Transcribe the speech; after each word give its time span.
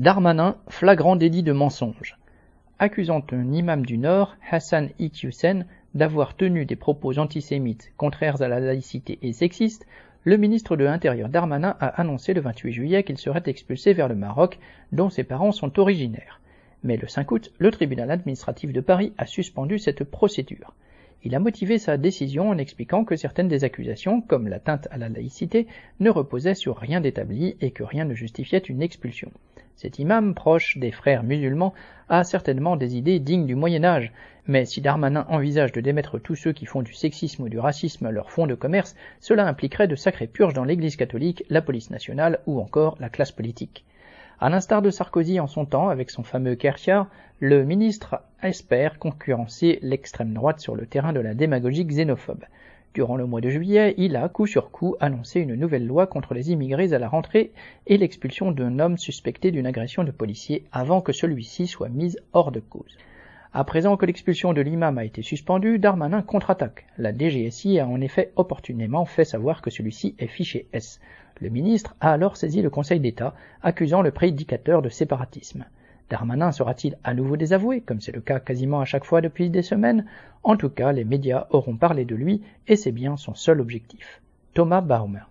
Darmanin, 0.00 0.56
flagrant 0.70 1.14
délit 1.14 1.42
de 1.42 1.52
mensonge. 1.52 2.16
Accusant 2.78 3.22
un 3.32 3.52
imam 3.52 3.84
du 3.84 3.98
Nord, 3.98 4.34
Hassan 4.50 4.88
Iqiyoussen, 4.98 5.66
d'avoir 5.94 6.36
tenu 6.36 6.64
des 6.64 6.74
propos 6.74 7.18
antisémites 7.18 7.92
contraires 7.98 8.40
à 8.40 8.48
la 8.48 8.60
laïcité 8.60 9.18
et 9.20 9.34
sexistes, 9.34 9.86
le 10.24 10.38
ministre 10.38 10.74
de 10.78 10.84
l'Intérieur 10.84 11.28
Darmanin 11.28 11.76
a 11.80 11.88
annoncé 12.00 12.32
le 12.32 12.40
28 12.40 12.72
juillet 12.72 13.02
qu'il 13.02 13.18
serait 13.18 13.42
expulsé 13.44 13.92
vers 13.92 14.08
le 14.08 14.14
Maroc, 14.14 14.58
dont 14.90 15.10
ses 15.10 15.22
parents 15.22 15.52
sont 15.52 15.78
originaires. 15.78 16.40
Mais 16.82 16.96
le 16.96 17.06
5 17.06 17.30
août, 17.30 17.52
le 17.58 17.70
tribunal 17.70 18.10
administratif 18.10 18.72
de 18.72 18.80
Paris 18.80 19.12
a 19.18 19.26
suspendu 19.26 19.78
cette 19.78 20.04
procédure. 20.04 20.72
Il 21.22 21.34
a 21.34 21.38
motivé 21.38 21.78
sa 21.78 21.98
décision 21.98 22.48
en 22.48 22.56
expliquant 22.56 23.04
que 23.04 23.14
certaines 23.14 23.48
des 23.48 23.64
accusations, 23.64 24.22
comme 24.22 24.48
l'atteinte 24.48 24.88
à 24.90 24.96
la 24.96 25.10
laïcité, 25.10 25.66
ne 26.00 26.08
reposaient 26.08 26.54
sur 26.54 26.78
rien 26.78 27.02
d'établi 27.02 27.56
et 27.60 27.72
que 27.72 27.82
rien 27.82 28.06
ne 28.06 28.14
justifiait 28.14 28.58
une 28.58 28.80
expulsion. 28.80 29.30
Cet 29.76 29.98
imam, 29.98 30.34
proche 30.34 30.78
des 30.78 30.90
frères 30.90 31.22
musulmans, 31.22 31.74
a 32.08 32.24
certainement 32.24 32.76
des 32.76 32.96
idées 32.96 33.18
dignes 33.18 33.46
du 33.46 33.54
Moyen 33.54 33.84
Âge, 33.84 34.12
mais 34.46 34.64
si 34.64 34.80
Darmanin 34.80 35.26
envisage 35.28 35.72
de 35.72 35.82
démettre 35.82 36.18
tous 36.18 36.36
ceux 36.36 36.52
qui 36.52 36.64
font 36.64 36.82
du 36.82 36.94
sexisme 36.94 37.42
ou 37.42 37.48
du 37.50 37.58
racisme 37.58 38.08
leur 38.08 38.30
fonds 38.30 38.46
de 38.46 38.54
commerce, 38.54 38.96
cela 39.20 39.46
impliquerait 39.46 39.88
de 39.88 39.96
sacrées 39.96 40.26
purges 40.26 40.54
dans 40.54 40.64
l'Église 40.64 40.96
catholique, 40.96 41.44
la 41.50 41.60
police 41.62 41.90
nationale 41.90 42.40
ou 42.46 42.60
encore 42.60 42.96
la 42.98 43.10
classe 43.10 43.32
politique. 43.32 43.84
À 44.42 44.48
l'instar 44.48 44.80
de 44.80 44.88
Sarkozy 44.88 45.38
en 45.38 45.46
son 45.46 45.66
temps 45.66 45.90
avec 45.90 46.08
son 46.08 46.22
fameux 46.22 46.54
Kercher, 46.54 47.02
le 47.40 47.62
ministre 47.66 48.22
espère 48.42 48.98
concurrencer 48.98 49.78
l'extrême 49.82 50.32
droite 50.32 50.60
sur 50.60 50.74
le 50.74 50.86
terrain 50.86 51.12
de 51.12 51.20
la 51.20 51.34
démagogie 51.34 51.84
xénophobe. 51.84 52.46
Durant 52.94 53.18
le 53.18 53.26
mois 53.26 53.42
de 53.42 53.50
juillet, 53.50 53.94
il 53.98 54.16
a, 54.16 54.30
coup 54.30 54.46
sur 54.46 54.70
coup, 54.70 54.96
annoncé 54.98 55.40
une 55.40 55.56
nouvelle 55.56 55.86
loi 55.86 56.06
contre 56.06 56.32
les 56.32 56.52
immigrés 56.52 56.94
à 56.94 56.98
la 56.98 57.10
rentrée 57.10 57.52
et 57.86 57.98
l'expulsion 57.98 58.50
d'un 58.50 58.78
homme 58.78 58.96
suspecté 58.96 59.50
d'une 59.50 59.66
agression 59.66 60.04
de 60.04 60.10
policier 60.10 60.64
avant 60.72 61.02
que 61.02 61.12
celui-ci 61.12 61.66
soit 61.66 61.90
mis 61.90 62.16
hors 62.32 62.50
de 62.50 62.60
cause. 62.60 62.96
À 63.52 63.64
présent 63.64 63.96
que 63.96 64.06
l'expulsion 64.06 64.52
de 64.52 64.60
l'imam 64.60 64.96
a 64.96 65.04
été 65.04 65.22
suspendue, 65.22 65.80
Darmanin 65.80 66.22
contre-attaque. 66.22 66.86
La 66.98 67.12
DGSI 67.12 67.80
a 67.80 67.88
en 67.88 68.00
effet 68.00 68.30
opportunément 68.36 69.04
fait 69.04 69.24
savoir 69.24 69.60
que 69.60 69.70
celui-ci 69.70 70.14
est 70.20 70.28
fiché 70.28 70.68
S. 70.72 71.00
Le 71.40 71.48
ministre 71.48 71.96
a 72.00 72.12
alors 72.12 72.36
saisi 72.36 72.62
le 72.62 72.70
Conseil 72.70 73.00
d'État, 73.00 73.34
accusant 73.60 74.02
le 74.02 74.12
prédicateur 74.12 74.82
de 74.82 74.88
séparatisme. 74.88 75.64
Darmanin 76.10 76.52
sera-t-il 76.52 76.96
à 77.02 77.12
nouveau 77.12 77.36
désavoué, 77.36 77.80
comme 77.80 78.00
c'est 78.00 78.14
le 78.14 78.20
cas 78.20 78.38
quasiment 78.38 78.80
à 78.80 78.84
chaque 78.84 79.04
fois 79.04 79.20
depuis 79.20 79.50
des 79.50 79.62
semaines? 79.62 80.06
En 80.44 80.56
tout 80.56 80.70
cas, 80.70 80.92
les 80.92 81.04
médias 81.04 81.48
auront 81.50 81.76
parlé 81.76 82.04
de 82.04 82.14
lui, 82.14 82.42
et 82.68 82.76
c'est 82.76 82.92
bien 82.92 83.16
son 83.16 83.34
seul 83.34 83.60
objectif. 83.60 84.22
Thomas 84.54 84.80
Baumer 84.80 85.22